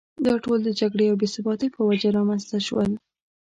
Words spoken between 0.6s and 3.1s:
د جګړې او بې ثباتۍ په وجه رامېنځته شول.